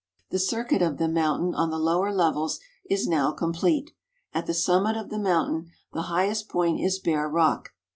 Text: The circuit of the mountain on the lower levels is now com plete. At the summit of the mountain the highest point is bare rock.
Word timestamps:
The 0.31 0.39
circuit 0.39 0.81
of 0.81 0.97
the 0.97 1.07
mountain 1.07 1.53
on 1.53 1.69
the 1.69 1.77
lower 1.77 2.11
levels 2.11 2.59
is 2.89 3.07
now 3.07 3.31
com 3.33 3.53
plete. 3.53 3.91
At 4.33 4.47
the 4.47 4.53
summit 4.55 4.97
of 4.97 5.09
the 5.09 5.19
mountain 5.19 5.69
the 5.93 6.01
highest 6.09 6.49
point 6.49 6.79
is 6.79 6.97
bare 6.97 7.29
rock. 7.29 7.75